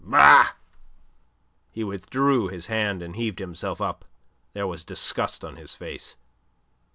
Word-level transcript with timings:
"Bah!" 0.03 0.53
He 1.69 1.83
withdrew 1.83 2.47
his 2.47 2.65
hand, 2.65 3.03
and 3.03 3.15
heaved 3.15 3.37
himself 3.37 3.79
up. 3.79 4.03
There 4.53 4.65
was 4.65 4.83
disgust 4.83 5.45
on 5.45 5.57
his 5.57 5.75
face. 5.75 6.15